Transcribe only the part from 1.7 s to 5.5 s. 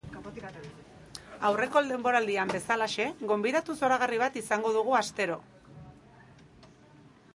denboraldian bezalaxe, gonbidatu zoragarri bat izango dugu astero.